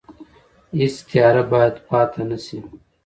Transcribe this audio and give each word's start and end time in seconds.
هیڅ 0.77 0.95
تیاره 1.09 1.43
باید 1.51 1.75
پاتې 1.87 2.21
نه 2.29 2.37
شي. 2.45 2.59